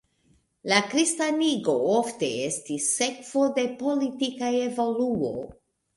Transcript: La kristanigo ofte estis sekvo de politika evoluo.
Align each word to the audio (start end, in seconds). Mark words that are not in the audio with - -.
La 0.71 0.77
kristanigo 0.93 1.75
ofte 1.97 2.29
estis 2.47 2.89
sekvo 3.01 3.45
de 3.59 3.67
politika 3.83 4.51
evoluo. 4.63 5.35